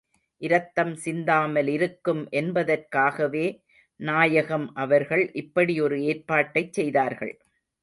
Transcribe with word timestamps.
இரத்தம் 0.41 0.93
சிந்தாமலிருக்கும் 0.95 2.23
என்பதற்காகவே 2.31 3.45
நாயகம் 3.99 4.67
அவர்கள் 4.75 5.31
இப்படி 5.33 5.81
ஒரு 5.81 5.99
ஏற்பாட்டைச் 6.01 6.73
செய்தார்கள். 6.73 7.33